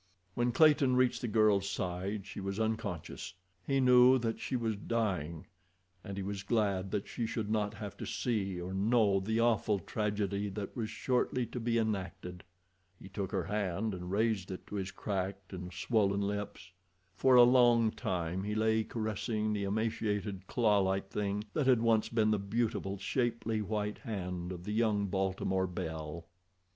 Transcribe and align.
When 0.33 0.51
Clayton 0.51 0.95
reached 0.95 1.21
the 1.21 1.27
girl's 1.27 1.69
side 1.69 2.25
she 2.25 2.39
was 2.39 2.59
unconscious—he 2.59 3.79
knew 3.79 4.17
that 4.17 4.39
she 4.39 4.55
was 4.55 4.75
dying, 4.75 5.45
and 6.03 6.17
he 6.17 6.23
was 6.23 6.41
glad 6.41 6.89
that 6.89 7.07
she 7.07 7.27
should 7.27 7.51
not 7.51 7.75
have 7.75 7.95
to 7.97 8.07
see 8.07 8.59
or 8.59 8.73
know 8.73 9.19
the 9.19 9.39
awful 9.39 9.77
tragedy 9.77 10.49
that 10.49 10.75
was 10.75 10.89
shortly 10.89 11.45
to 11.45 11.59
be 11.59 11.77
enacted. 11.77 12.43
He 12.99 13.09
took 13.09 13.31
her 13.31 13.43
hand 13.43 13.93
and 13.93 14.09
raised 14.09 14.49
it 14.49 14.65
to 14.65 14.75
his 14.77 14.89
cracked 14.89 15.53
and 15.53 15.71
swollen 15.71 16.21
lips. 16.21 16.71
For 17.13 17.35
a 17.35 17.43
long 17.43 17.91
time 17.91 18.43
he 18.43 18.55
lay 18.55 18.83
caressing 18.83 19.53
the 19.53 19.65
emaciated, 19.65 20.47
clawlike 20.47 21.11
thing 21.11 21.43
that 21.53 21.67
had 21.67 21.79
once 21.79 22.09
been 22.09 22.31
the 22.31 22.39
beautiful, 22.39 22.97
shapely 22.97 23.61
white 23.61 23.99
hand 23.99 24.51
of 24.51 24.63
the 24.63 24.73
young 24.73 25.05
Baltimore 25.05 25.67
belle. 25.67 26.25